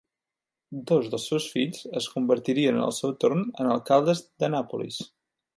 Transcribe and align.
Dos 0.91 1.09
dels 1.11 1.27
seus 1.31 1.45
fills 1.57 1.83
es 2.01 2.09
convertirien 2.15 2.81
al 2.87 2.97
seu 3.03 3.15
torn 3.25 3.47
en 3.51 3.73
alcaldes 3.77 4.29
d'Annapolis. 4.43 5.03